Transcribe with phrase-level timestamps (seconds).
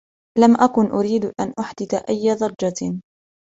[0.37, 3.01] لم أكن أريد أن أحدث أية ضجة.